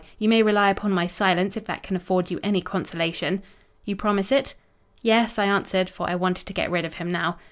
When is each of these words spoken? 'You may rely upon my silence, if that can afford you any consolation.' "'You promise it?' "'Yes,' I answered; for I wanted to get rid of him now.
'You 0.17 0.29
may 0.29 0.41
rely 0.41 0.71
upon 0.71 0.91
my 0.93 1.05
silence, 1.05 1.55
if 1.55 1.65
that 1.65 1.83
can 1.83 1.95
afford 1.95 2.31
you 2.31 2.39
any 2.41 2.59
consolation.' 2.59 3.43
"'You 3.85 3.95
promise 3.95 4.31
it?' 4.31 4.55
"'Yes,' 5.03 5.37
I 5.37 5.45
answered; 5.45 5.91
for 5.91 6.09
I 6.09 6.15
wanted 6.15 6.47
to 6.47 6.53
get 6.53 6.71
rid 6.71 6.85
of 6.85 6.95
him 6.95 7.11
now. 7.11 7.37